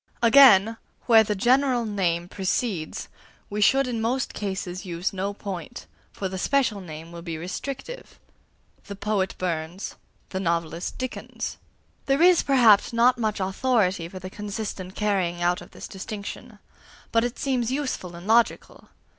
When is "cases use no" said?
4.33-5.31